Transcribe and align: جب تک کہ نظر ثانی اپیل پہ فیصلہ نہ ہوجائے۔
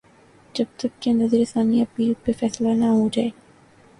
جب 0.55 0.65
تک 0.77 1.01
کہ 1.01 1.13
نظر 1.13 1.43
ثانی 1.45 1.81
اپیل 1.81 2.13
پہ 2.23 2.31
فیصلہ 2.39 2.67
نہ 2.69 2.85
ہوجائے۔ 2.91 3.29